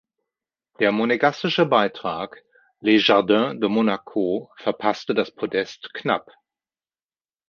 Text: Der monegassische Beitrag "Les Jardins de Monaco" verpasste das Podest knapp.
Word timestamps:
Der 0.79 0.91
monegassische 0.91 1.67
Beitrag 1.67 2.43
"Les 2.79 3.05
Jardins 3.05 3.59
de 3.59 3.69
Monaco" 3.69 4.49
verpasste 4.57 5.13
das 5.13 5.29
Podest 5.29 5.93
knapp. 5.93 6.31